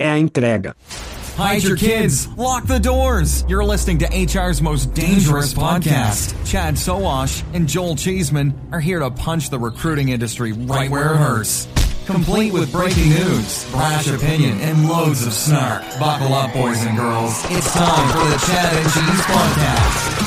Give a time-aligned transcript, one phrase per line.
[0.00, 0.74] É a entrega.
[1.36, 2.26] Hide your kids.
[2.38, 3.44] Lock the doors.
[3.48, 6.34] You're listening to HR's most dangerous podcast.
[6.46, 11.18] Chad Sowash and Joel Cheeseman are here to punch the recruiting industry right where it
[11.18, 11.68] hurts.
[12.06, 15.82] Complete with breaking news, brash opinion, and loads of snark.
[16.00, 17.38] Buckle up, boys and girls.
[17.50, 20.26] It's time for the Chad and Cheese Podcast.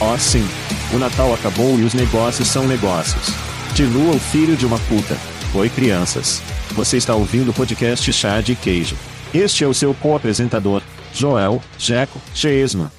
[0.00, 0.46] Oh, sim.
[0.94, 3.55] O Natal acabou e os negócios são negócios.
[3.76, 5.18] Dilua o filho de uma puta.
[5.54, 6.40] Oi, crianças.
[6.70, 8.96] Você está ouvindo o podcast Chá de Queijo.
[9.34, 10.80] Este é o seu co-apresentador,
[11.12, 12.90] Joel Jeco Cheesman.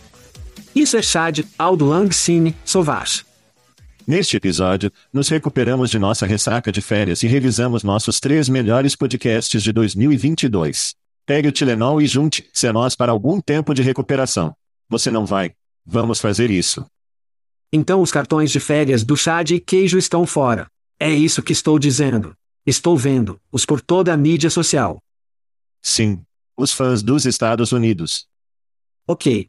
[0.75, 3.25] Isso é Chad, Aldo Langcine, Sovash.
[4.05, 9.63] Neste episódio, nos recuperamos de nossa ressaca de férias e revisamos nossos três melhores podcasts
[9.63, 10.93] de 2022.
[11.25, 14.53] Pegue o Tilenol e junte-se a nós para algum tempo de recuperação.
[14.87, 15.53] Você não vai?
[15.83, 16.85] Vamos fazer isso.
[17.71, 20.67] Então os cartões de férias do chá de queijo estão fora.
[20.99, 22.35] É isso que estou dizendo.
[22.65, 25.01] Estou vendo, os por toda a mídia social.
[25.81, 26.21] Sim.
[26.55, 28.27] Os fãs dos Estados Unidos.
[29.07, 29.47] Ok.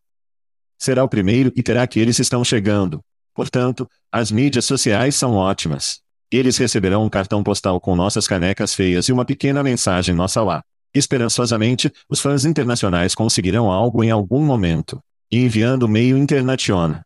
[0.78, 3.00] Será o primeiro e terá que eles estão chegando.
[3.34, 6.00] Portanto, as mídias sociais são ótimas.
[6.30, 10.62] Eles receberão um cartão postal com nossas canecas feias e uma pequena mensagem nossa lá.
[10.94, 15.00] Esperançosamente, os fãs internacionais conseguirão algo em algum momento.
[15.30, 17.02] Enviando meio internaciona.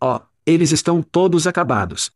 [0.00, 2.10] Ó, oh, eles estão todos acabados.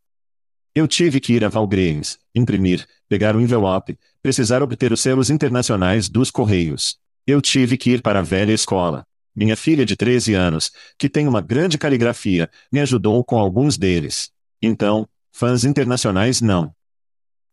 [0.75, 6.09] Eu tive que ir a Valgreens, imprimir, pegar o envelope, precisar obter os selos internacionais
[6.09, 6.99] dos Correios.
[7.27, 9.05] Eu tive que ir para a velha escola.
[9.35, 14.31] Minha filha de 13 anos, que tem uma grande caligrafia, me ajudou com alguns deles.
[14.61, 16.75] Então, fãs internacionais não.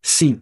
[0.01, 0.41] Sim.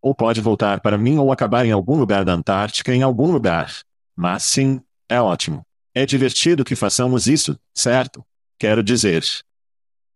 [0.00, 3.72] Ou pode voltar para mim ou acabar em algum lugar da Antártica em algum lugar.
[4.14, 5.64] Mas sim, é ótimo.
[5.94, 8.24] É divertido que façamos isso, certo?
[8.58, 9.24] Quero dizer.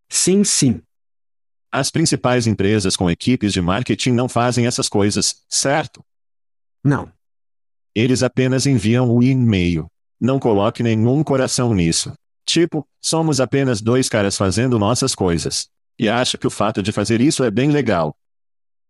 [0.08, 0.82] Sim, sim.
[1.70, 6.04] As principais empresas com equipes de marketing não fazem essas coisas, certo?
[6.82, 7.12] Não.
[7.94, 9.86] Eles apenas enviam o e-mail.
[10.20, 12.12] Não coloque nenhum coração nisso.
[12.44, 15.68] Tipo, somos apenas dois caras fazendo nossas coisas.
[15.98, 18.16] E acho que o fato de fazer isso é bem legal.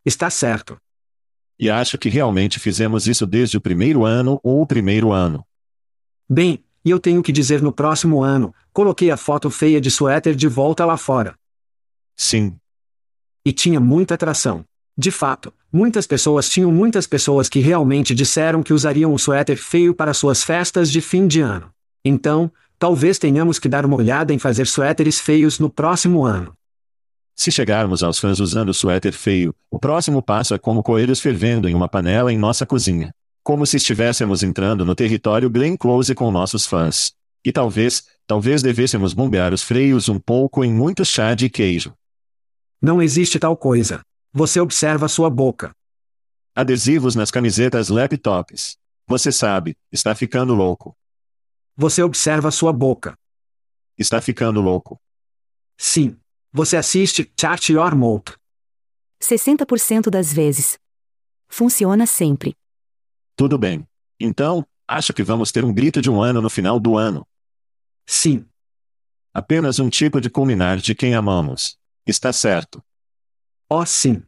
[0.05, 0.79] Está certo.
[1.59, 5.45] E acho que realmente fizemos isso desde o primeiro ano ou o primeiro ano.
[6.29, 10.35] Bem, e eu tenho que dizer no próximo ano, coloquei a foto feia de suéter
[10.35, 11.35] de volta lá fora.
[12.17, 12.57] Sim.
[13.45, 14.65] E tinha muita atração.
[14.97, 19.95] De fato, muitas pessoas tinham muitas pessoas que realmente disseram que usariam um suéter feio
[19.95, 21.71] para suas festas de fim de ano.
[22.05, 26.53] Então, talvez tenhamos que dar uma olhada em fazer suéteres feios no próximo ano.
[27.35, 31.75] Se chegarmos aos fãs usando suéter feio, o próximo passo é como coelhos fervendo em
[31.75, 33.15] uma panela em nossa cozinha.
[33.43, 37.15] Como se estivéssemos entrando no território Glen Close com nossos fãs.
[37.45, 41.95] E talvez, talvez devêssemos bombear os freios um pouco em muito chá de queijo.
[42.81, 44.03] Não existe tal coisa.
[44.33, 45.75] Você observa sua boca.
[46.55, 48.77] Adesivos nas camisetas laptops.
[49.07, 50.97] Você sabe, está ficando louco.
[51.77, 53.19] Você observa sua boca.
[53.97, 55.01] Está ficando louco.
[55.79, 56.17] Sim.
[56.53, 58.37] Você assiste Chart Your Mouth.
[59.23, 60.79] 60% das vezes.
[61.49, 62.55] Funciona sempre.
[63.37, 63.87] Tudo bem.
[64.19, 67.27] Então, acho que vamos ter um grito de um ano no final do ano.
[68.07, 68.45] Sim.
[69.33, 71.79] Apenas um tipo de culminar de quem amamos.
[72.07, 72.83] Está certo.
[73.69, 74.23] Oh, sim.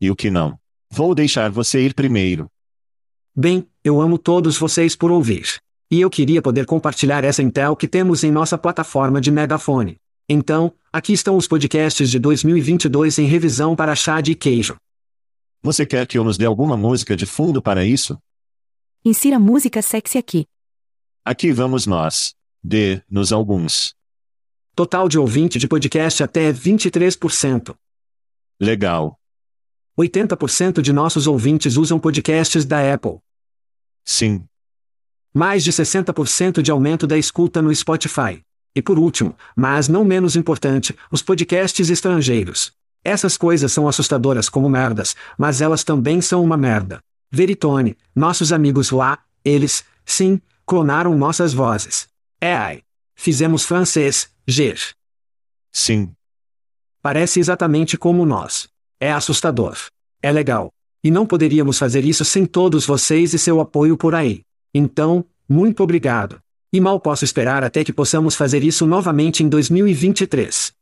[0.00, 0.58] E o que não?
[0.90, 2.50] Vou deixar você ir primeiro.
[3.34, 5.60] Bem, eu amo todos vocês por ouvir.
[5.90, 9.98] E eu queria poder compartilhar essa Intel que temos em nossa plataforma de megafone.
[10.28, 14.76] Então, aqui estão os podcasts de 2022 em revisão para chá de queijo.
[15.62, 18.18] Você quer que eu nos dê alguma música de fundo para isso?
[19.04, 20.46] Insira música sexy aqui.
[21.24, 22.34] Aqui vamos nós.
[22.62, 23.94] Dê-nos alguns.
[24.74, 27.76] Total de ouvinte de podcast até 23%.
[28.60, 29.18] Legal.
[29.98, 33.18] 80% de nossos ouvintes usam podcasts da Apple.
[34.04, 34.44] Sim.
[35.32, 38.42] Mais de 60% de aumento da escuta no Spotify.
[38.74, 42.75] E por último, mas não menos importante, os podcasts estrangeiros.
[43.06, 46.98] Essas coisas são assustadoras como merdas, mas elas também são uma merda.
[47.30, 52.08] Veritone, nossos amigos lá, eles, sim, clonaram nossas vozes.
[52.40, 52.82] É ai.
[53.14, 54.80] Fizemos francês, ger.
[55.70, 56.10] Sim.
[57.00, 58.66] Parece exatamente como nós.
[58.98, 59.76] É assustador.
[60.20, 60.72] É legal.
[61.04, 64.42] E não poderíamos fazer isso sem todos vocês e seu apoio por aí.
[64.74, 66.40] Então, muito obrigado.
[66.72, 70.75] E mal posso esperar até que possamos fazer isso novamente em 2023.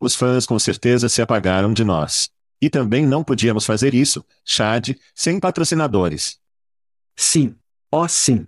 [0.00, 2.28] Os fãs com certeza se apagaram de nós.
[2.60, 6.38] E também não podíamos fazer isso, Chad, sem patrocinadores.
[7.16, 7.54] Sim.
[7.90, 8.46] Oh, sim.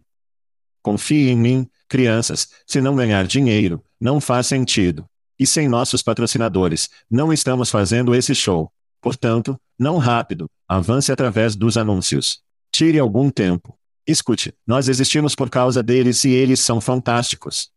[0.83, 5.09] Confie em mim, crianças, se não ganhar dinheiro, não faz sentido.
[5.39, 8.73] E sem nossos patrocinadores, não estamos fazendo esse show.
[9.01, 12.41] Portanto, não rápido, avance através dos anúncios.
[12.73, 13.79] Tire algum tempo.
[14.07, 17.71] Escute, nós existimos por causa deles e eles são fantásticos.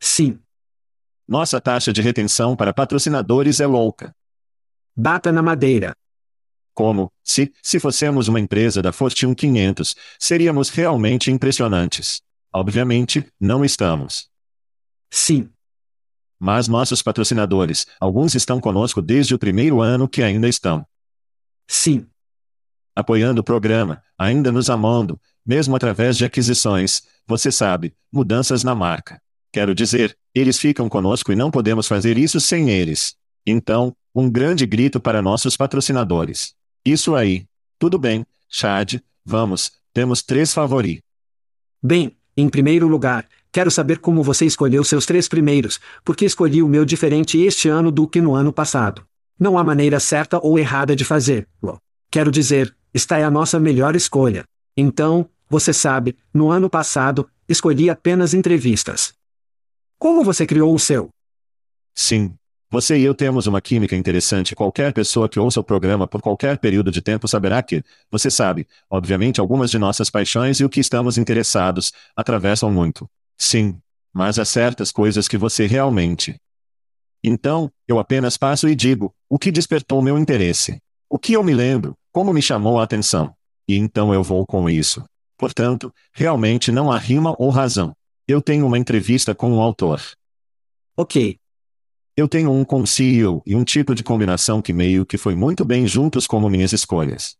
[0.00, 0.38] Sim.
[1.28, 4.16] Nossa taxa de retenção para patrocinadores é louca.
[4.96, 5.94] Bata na madeira.
[6.72, 12.22] Como, se, se fossemos uma empresa da Fortune 500, seríamos realmente impressionantes.
[12.50, 14.30] Obviamente, não estamos.
[15.10, 15.50] Sim.
[16.40, 20.86] Mas nossos patrocinadores, alguns estão conosco desde o primeiro ano que ainda estão.
[21.66, 22.06] Sim.
[22.96, 29.20] Apoiando o programa, ainda nos amando, mesmo através de aquisições, você sabe, mudanças na marca.
[29.52, 33.16] Quero dizer, eles ficam conosco e não podemos fazer isso sem eles.
[33.46, 36.54] Então, um grande grito para nossos patrocinadores.
[36.84, 37.46] Isso aí.
[37.78, 41.02] Tudo bem, Chad, vamos, temos três favoritos.
[41.82, 46.68] Bem, em primeiro lugar, quero saber como você escolheu seus três primeiros, porque escolhi o
[46.68, 49.02] meu diferente este ano do que no ano passado.
[49.38, 51.78] Não há maneira certa ou errada de fazer-lo.
[52.10, 54.44] Quero dizer, esta é a nossa melhor escolha.
[54.76, 59.14] Então, você sabe, no ano passado, escolhi apenas entrevistas.
[59.98, 61.08] Como você criou o seu?
[61.92, 62.32] Sim.
[62.70, 64.54] Você e eu temos uma química interessante.
[64.54, 68.68] Qualquer pessoa que ouça o programa por qualquer período de tempo saberá que, você sabe,
[68.88, 73.10] obviamente algumas de nossas paixões e o que estamos interessados, atravessam muito.
[73.36, 73.76] Sim.
[74.12, 76.36] Mas há certas coisas que você realmente.
[77.24, 80.78] Então, eu apenas passo e digo, o que despertou meu interesse.
[81.10, 83.34] O que eu me lembro, como me chamou a atenção.
[83.66, 85.04] E então eu vou com isso.
[85.36, 87.92] Portanto, realmente não há rima ou razão.
[88.30, 90.02] Eu tenho uma entrevista com um autor.
[90.94, 91.38] Ok.
[92.14, 95.64] Eu tenho um com CEO e um tipo de combinação que meio que foi muito
[95.64, 97.38] bem juntos como minhas escolhas.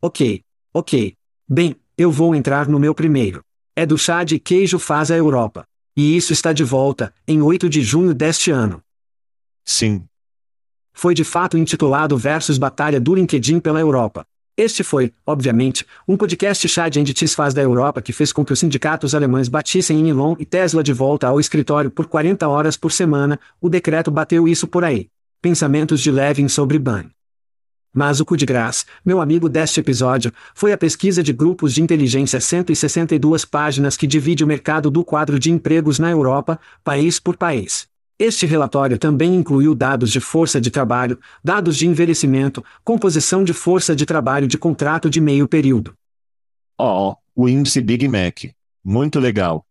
[0.00, 0.42] Ok.
[0.72, 1.14] Ok.
[1.46, 3.44] Bem, eu vou entrar no meu primeiro.
[3.76, 5.66] É do chá de queijo Faz a Europa.
[5.94, 8.82] E isso está de volta, em 8 de junho deste ano.
[9.66, 10.06] Sim.
[10.94, 14.26] Foi de fato intitulado Versus Batalha do LinkedIn pela Europa.
[14.56, 18.54] Este foi, obviamente, um podcast chá de entities faz da Europa que fez com que
[18.54, 22.74] os sindicatos alemães batissem em Elon e Tesla de volta ao escritório por 40 horas
[22.74, 25.08] por semana, o decreto bateu isso por aí.
[25.42, 27.04] Pensamentos de Levin sobre Ban.
[27.94, 31.82] Mas o cu de graça, meu amigo deste episódio, foi a pesquisa de grupos de
[31.82, 37.36] inteligência 162 páginas que divide o mercado do quadro de empregos na Europa, país por
[37.36, 37.86] país.
[38.18, 43.94] Este relatório também incluiu dados de força de trabalho, dados de envelhecimento, composição de força
[43.94, 45.94] de trabalho de contrato de meio período.
[46.78, 48.44] Oh, o índice Big Mac.
[48.82, 49.66] Muito legal.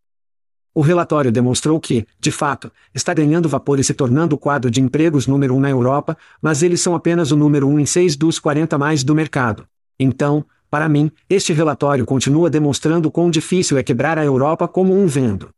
[0.72, 4.80] O relatório demonstrou que, de fato, está ganhando vapor e se tornando o quadro de
[4.80, 8.38] empregos número um na Europa, mas eles são apenas o número um em 6 dos
[8.38, 9.66] 40 mais do mercado.
[9.98, 15.06] Então, para mim, este relatório continua demonstrando quão difícil é quebrar a Europa como um
[15.06, 15.48] vendo.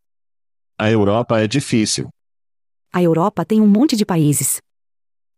[0.79, 2.09] A Europa é difícil.
[2.93, 4.61] A Europa tem um monte de países.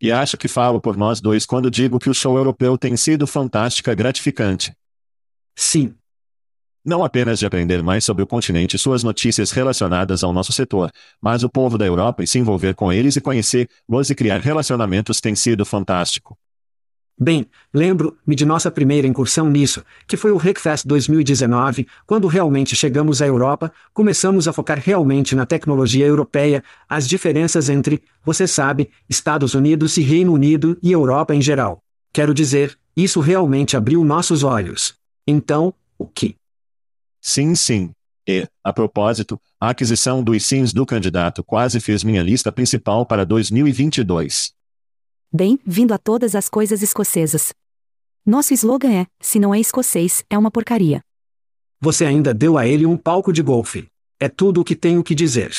[0.00, 3.26] E acho que falo por nós dois quando digo que o show europeu tem sido
[3.26, 4.73] fantástica e gratificante.
[5.54, 5.95] Sim.
[6.83, 10.90] Não apenas de aprender mais sobre o continente e suas notícias relacionadas ao nosso setor,
[11.21, 15.21] mas o povo da Europa e se envolver com eles e conhecer-los e criar relacionamentos
[15.21, 16.38] tem sido fantástico.
[17.23, 23.21] Bem, lembro-me de nossa primeira incursão nisso, que foi o Hackfest 2019, quando realmente chegamos
[23.21, 29.53] à Europa, começamos a focar realmente na tecnologia europeia, as diferenças entre, você sabe, Estados
[29.53, 31.83] Unidos e Reino Unido e Europa em geral.
[32.11, 34.95] Quero dizer, isso realmente abriu nossos olhos.
[35.27, 36.37] Então, o que?
[37.21, 37.91] Sim, sim.
[38.27, 43.27] E, a propósito, a aquisição dos sims do candidato quase fez minha lista principal para
[43.27, 44.59] 2022.
[45.32, 47.54] Bem-vindo a todas as coisas escocesas.
[48.26, 51.00] Nosso slogan é: se não é escocês, é uma porcaria.
[51.80, 53.87] Você ainda deu a ele um palco de golfe.
[54.18, 55.54] É tudo o que tenho que dizer.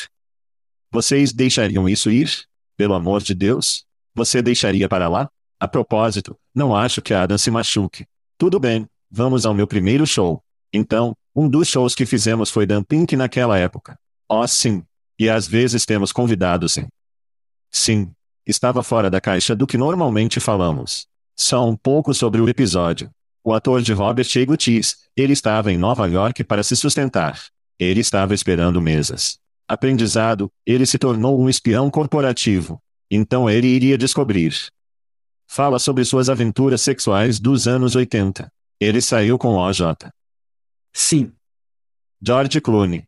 [0.92, 2.44] Vocês deixariam isso ir?
[2.76, 3.86] Pelo amor de Deus?
[4.14, 5.30] Você deixaria para lá?
[5.58, 8.06] A propósito, não acho que Adam se machuque.
[8.38, 10.44] Tudo bem, vamos ao meu primeiro show.
[10.74, 13.98] Então, um dos shows que fizemos foi Dan Pink naquela época.
[14.28, 14.84] Oh, sim.
[15.18, 16.90] E às vezes temos convidados sim.
[17.72, 18.12] Sim.
[18.46, 21.08] Estava fora da caixa do que normalmente falamos.
[21.36, 23.10] Só um pouco sobre o episódio.
[23.44, 27.40] O ator de Robert Egutis, ele estava em Nova York para se sustentar.
[27.80, 29.40] Ele estava esperando mesas.
[29.68, 32.80] Aprendizado, ele se tornou um espião corporativo.
[33.10, 34.54] Então ele iria descobrir.
[35.48, 38.52] Fala sobre suas aventuras sexuais dos anos 80.
[38.80, 39.82] Ele saiu com OJ.
[40.94, 41.32] Sim.
[42.22, 43.04] George Clooney.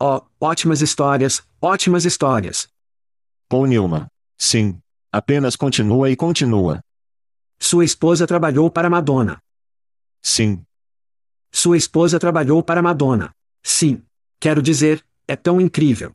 [0.00, 2.68] Oh, ótimas histórias, ótimas histórias.
[3.48, 4.06] Paul Newman.
[4.38, 4.80] Sim.
[5.10, 6.80] Apenas continua e continua.
[7.58, 9.42] Sua esposa trabalhou para Madonna.
[10.22, 10.62] Sim.
[11.50, 13.34] Sua esposa trabalhou para Madonna.
[13.62, 14.02] Sim.
[14.38, 16.12] Quero dizer, é tão incrível.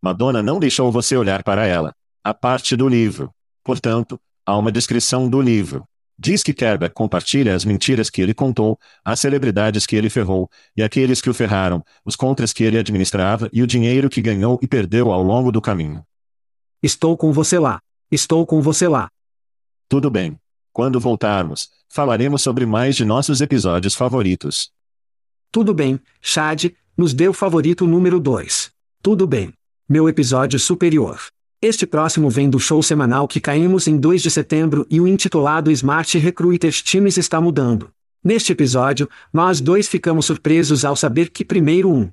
[0.00, 1.92] Madonna não deixou você olhar para ela.
[2.22, 3.30] A parte do livro.
[3.64, 5.84] Portanto, há uma descrição do livro.
[6.18, 10.82] Diz que Kerber compartilha as mentiras que ele contou, as celebridades que ele ferrou, e
[10.82, 14.68] aqueles que o ferraram, os contras que ele administrava e o dinheiro que ganhou e
[14.68, 16.04] perdeu ao longo do caminho.
[16.82, 17.80] Estou com você lá.
[18.10, 19.08] Estou com você lá.
[19.88, 20.36] Tudo bem.
[20.72, 24.72] Quando voltarmos, falaremos sobre mais de nossos episódios favoritos.
[25.52, 28.72] Tudo bem, Chad, nos deu favorito número 2.
[29.00, 29.52] Tudo bem.
[29.88, 31.20] Meu episódio superior.
[31.60, 35.70] Este próximo vem do show semanal que caímos em 2 de setembro e o intitulado
[35.70, 37.90] Smart Recruiters Times está mudando.
[38.24, 42.10] Neste episódio, nós dois ficamos surpresos ao saber que primeiro um.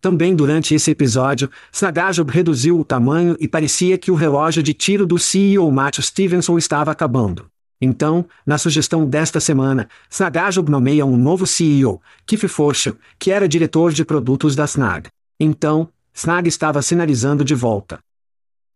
[0.00, 5.06] Também durante esse episódio, Snagajob reduziu o tamanho e parecia que o relógio de tiro
[5.06, 7.50] do CEO Matthew Stevenson estava acabando.
[7.78, 13.92] Então, na sugestão desta semana, Snagajob nomeia um novo CEO, Keith Forshall, que era diretor
[13.92, 15.08] de produtos da Snag.
[15.38, 17.98] Então, Snag estava sinalizando de volta.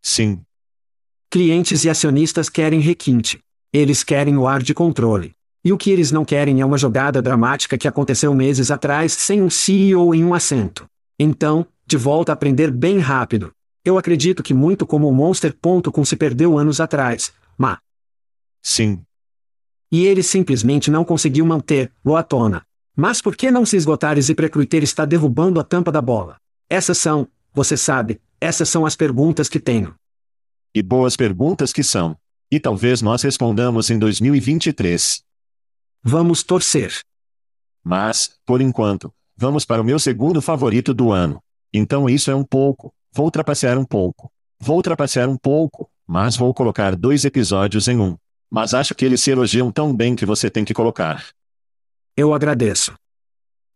[0.03, 0.41] Sim.
[1.31, 3.39] Clientes e acionistas querem requinte.
[3.73, 5.33] Eles querem o ar de controle.
[5.65, 9.43] E o que eles não querem é uma jogada dramática que aconteceu meses atrás sem
[9.43, 10.87] um CEO em um assento.
[11.19, 13.53] Então, de volta a aprender bem rápido.
[13.85, 17.79] Eu acredito que muito como o Monster.com se perdeu anos atrás, mas.
[18.63, 19.05] Sim.
[19.93, 22.65] E ele simplesmente não conseguiu manter-o à tona.
[22.97, 26.37] Mas por que não se esgotar e Precruiter está derrubando a tampa da bola?
[26.69, 29.95] Essas são, você sabe, essas são as perguntas que tenho.
[30.75, 32.17] E boas perguntas que são.
[32.51, 35.23] E talvez nós respondamos em 2023.
[36.03, 37.01] Vamos torcer.
[37.83, 41.41] Mas, por enquanto, vamos para o meu segundo favorito do ano.
[41.73, 42.93] Então isso é um pouco.
[43.13, 44.31] Vou trapacear um pouco.
[44.61, 48.17] Vou trapacear um pouco, mas vou colocar dois episódios em um.
[48.51, 51.27] Mas acho que eles se elogiam tão bem que você tem que colocar.
[52.17, 52.95] Eu agradeço.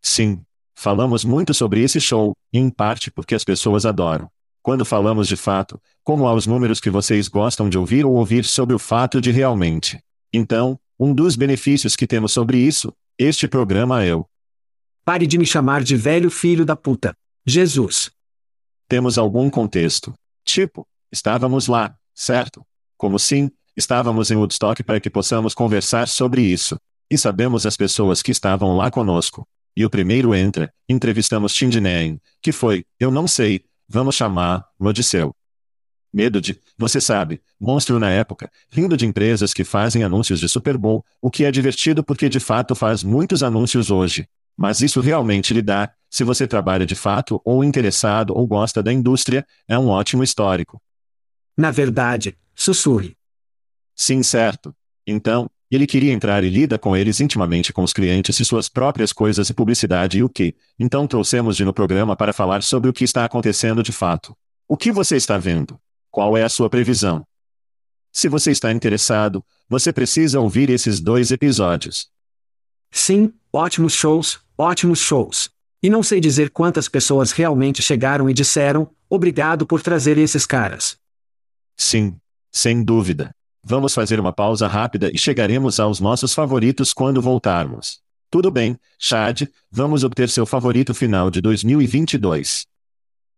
[0.00, 0.40] Sim.
[0.74, 4.30] Falamos muito sobre esse show, em parte porque as pessoas adoram.
[4.62, 8.44] Quando falamos de fato, como há os números que vocês gostam de ouvir ou ouvir
[8.44, 9.98] sobre o fato de realmente.
[10.32, 14.28] Então, um dos benefícios que temos sobre isso, este programa é eu.
[15.08, 17.16] Pare de me chamar de velho filho da puta.
[17.46, 18.10] Jesus.
[18.86, 20.12] Temos algum contexto.
[20.44, 22.62] Tipo, estávamos lá, certo?
[22.94, 26.76] Como sim, estávamos em Woodstock para que possamos conversar sobre isso.
[27.10, 29.48] E sabemos as pessoas que estavam lá conosco.
[29.74, 35.34] E o primeiro entra, entrevistamos Tindinen, que foi, eu não sei, Vamos chamar, Odisseu.
[36.12, 40.76] Medo de, você sabe, monstro na época, rindo de empresas que fazem anúncios de Super
[40.76, 44.28] Bowl, o que é divertido porque de fato faz muitos anúncios hoje.
[44.58, 48.92] Mas isso realmente lhe dá, se você trabalha de fato ou interessado ou gosta da
[48.92, 50.82] indústria, é um ótimo histórico.
[51.56, 53.16] Na verdade, sussurre.
[53.94, 54.74] Sim, certo.
[55.06, 59.12] Então, ele queria entrar e lida com eles intimamente com os clientes e suas próprias
[59.12, 60.56] coisas e publicidade e o que.
[60.76, 64.36] Então trouxemos de no programa para falar sobre o que está acontecendo de fato.
[64.66, 65.78] O que você está vendo?
[66.10, 67.24] Qual é a sua previsão?
[68.10, 72.08] Se você está interessado, você precisa ouvir esses dois episódios.
[72.90, 75.48] Sim, ótimos shows, ótimos shows.
[75.80, 80.96] E não sei dizer quantas pessoas realmente chegaram e disseram: obrigado por trazer esses caras.
[81.76, 82.16] Sim,
[82.50, 83.30] sem dúvida.
[83.62, 88.00] Vamos fazer uma pausa rápida e chegaremos aos nossos favoritos quando voltarmos.
[88.30, 92.66] Tudo bem, Chad, vamos obter seu favorito final de 2022.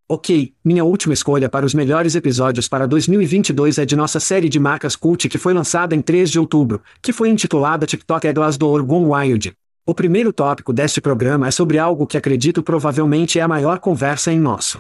[0.08, 4.58] Ok, minha última escolha para os melhores episódios para 2022 é de nossa série de
[4.58, 8.66] marcas cult que foi lançada em 3 de outubro, que foi intitulada TikTok Eglas do
[8.66, 9.52] Orgon Wild.
[9.90, 14.32] O primeiro tópico deste programa é sobre algo que acredito provavelmente é a maior conversa
[14.32, 14.78] em nosso.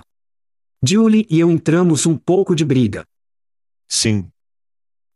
[0.80, 3.02] Julie e eu entramos um pouco de briga.
[3.88, 4.30] Sim.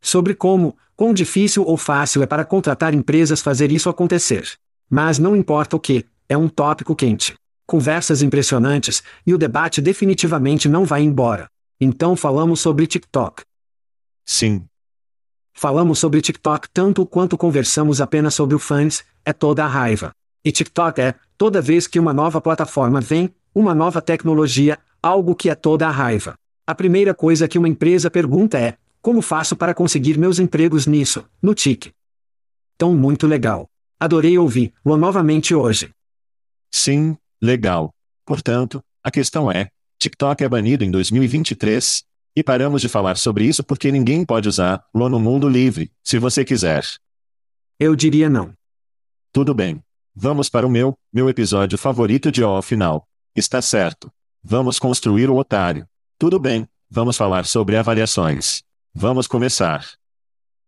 [0.02, 4.58] Sobre como, quão difícil ou fácil é para contratar empresas fazer isso acontecer.
[4.90, 7.36] Mas não importa o que, é um tópico quente.
[7.64, 11.48] Conversas impressionantes, e o debate definitivamente não vai embora.
[11.80, 13.44] Então falamos sobre TikTok.
[14.26, 14.66] Sim.
[15.52, 20.12] Falamos sobre TikTok tanto quanto conversamos apenas sobre o fãs, é toda a raiva.
[20.44, 25.48] E TikTok é, toda vez que uma nova plataforma vem, uma nova tecnologia, algo que
[25.48, 26.34] é toda a raiva.
[26.66, 31.24] A primeira coisa que uma empresa pergunta é: como faço para conseguir meus empregos nisso,
[31.42, 31.92] no TIC?
[32.76, 33.68] Tão muito legal.
[34.00, 35.90] Adorei ouvir-lo novamente hoje.
[36.70, 37.90] Sim, legal.
[38.24, 42.02] Portanto, a questão é: TikTok é banido em 2023?
[42.36, 46.44] E paramos de falar sobre isso porque ninguém pode usá-lo no mundo livre, se você
[46.44, 46.84] quiser.
[47.78, 48.52] Eu diria não.
[49.34, 49.82] Tudo bem.
[50.14, 53.04] Vamos para o meu, meu episódio favorito de O final.
[53.34, 54.08] Está certo.
[54.40, 55.88] Vamos construir o otário.
[56.16, 58.62] Tudo bem, vamos falar sobre avaliações.
[58.94, 59.84] Vamos começar.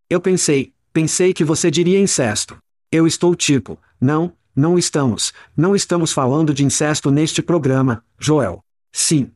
[0.09, 2.57] Eu pensei, pensei que você diria incesto.
[2.91, 8.59] Eu estou tipo, não, não estamos, não estamos falando de incesto neste programa, Joel.
[8.91, 9.31] Sim.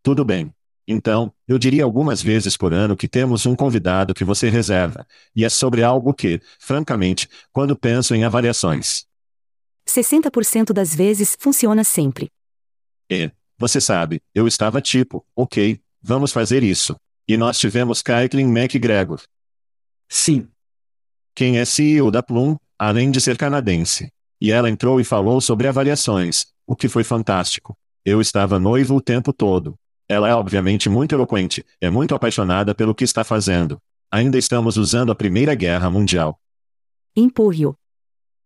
[0.00, 0.54] Tudo bem.
[0.86, 5.44] Então, eu diria algumas vezes por ano que temos um convidado que você reserva, e
[5.44, 9.06] é sobre algo que, francamente, quando penso em avaliações.
[9.88, 12.30] 60% das vezes funciona sempre.
[13.10, 16.96] E, você sabe, eu estava tipo, ok, vamos fazer isso.
[17.26, 19.22] E nós tivemos Caitlin McGregor.
[20.08, 20.48] Sim.
[21.34, 24.10] Quem é CEO da Plum, além de ser canadense.
[24.40, 27.76] E ela entrou e falou sobre avaliações, o que foi fantástico.
[28.04, 29.74] Eu estava noivo o tempo todo.
[30.08, 33.80] Ela é obviamente muito eloquente, é muito apaixonada pelo que está fazendo.
[34.10, 36.38] Ainda estamos usando a Primeira Guerra Mundial.
[37.16, 37.76] Empurre-o.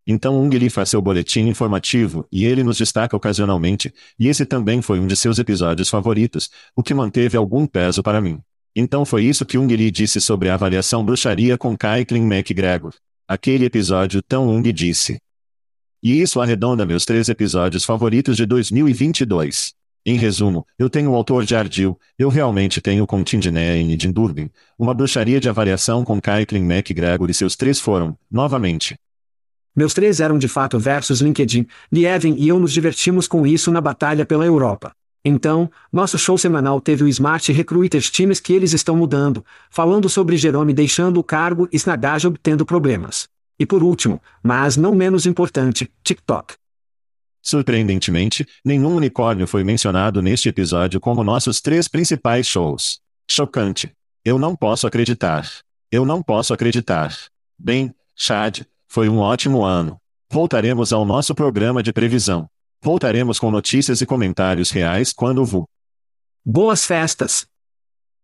[0.07, 4.81] Então Ung lhe faz seu boletim informativo e ele nos destaca ocasionalmente, e esse também
[4.81, 8.41] foi um de seus episódios favoritos, o que manteve algum peso para mim.
[8.75, 12.95] Então foi isso que Ung lhe disse sobre a avaliação bruxaria com Caitlin McGregor.
[13.27, 15.19] Aquele episódio tão Ung disse.
[16.03, 19.78] E isso arredonda meus três episódios favoritos de 2022.
[20.05, 24.51] Em resumo, eu tenho o autor de Ardil, eu realmente tenho com Tindinene de Durbin,
[24.79, 28.97] uma bruxaria de avaliação com Caitlin McGregor e seus três foram, novamente.
[29.77, 33.81] Meus três eram de fato versus LinkedIn, Lieven e eu nos divertimos com isso na
[33.81, 34.93] batalha pela Europa.
[35.25, 40.37] Então, nosso show semanal teve o Smart Recruiters Times que eles estão mudando, falando sobre
[40.37, 43.29] Jerome deixando o cargo e Snagaj obtendo problemas.
[43.59, 46.55] E por último, mas não menos importante, TikTok.
[47.43, 53.01] Surpreendentemente, nenhum unicórnio foi mencionado neste episódio como nossos três principais shows.
[53.31, 53.93] Chocante.
[54.25, 55.49] Eu não posso acreditar.
[55.91, 57.17] Eu não posso acreditar.
[57.59, 59.99] Bem, Chad, foi um ótimo ano.
[60.31, 62.49] Voltaremos ao nosso programa de previsão.
[62.83, 65.67] Voltaremos com notícias e comentários reais quando vu.
[66.45, 67.47] Boas festas!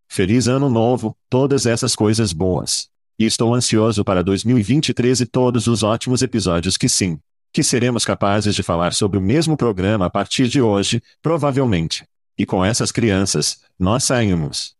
[0.09, 2.89] Feliz Ano Novo, todas essas coisas boas.
[3.19, 7.19] E estou ansioso para 2023 e todos os ótimos episódios que sim,
[7.55, 12.05] que seremos capazes de falar sobre o mesmo programa a partir de hoje, provavelmente.
[12.37, 14.75] E com essas crianças, nós saímos.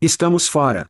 [0.00, 0.88] Estamos fora.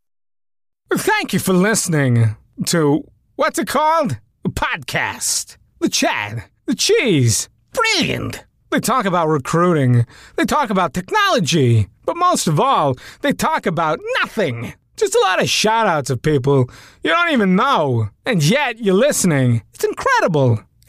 [0.88, 3.04] Thank you for listening to
[3.36, 4.18] what's it called?
[4.46, 5.58] A podcast.
[5.80, 6.48] The chat.
[6.66, 7.50] The cheese.
[7.74, 8.42] Brilliant.
[8.70, 10.06] They talk about recruiting.
[10.36, 11.88] They talk about technology.
[12.06, 14.72] But most of all, they talk about nothing.
[14.96, 16.70] Just a lot of shout outs of people
[17.04, 18.08] you don't even know.
[18.24, 19.60] And yet you're listening.
[19.74, 20.58] It's incredible.